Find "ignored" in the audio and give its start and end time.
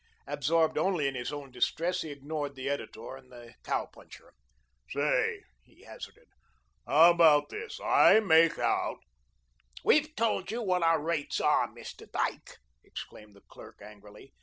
2.09-2.55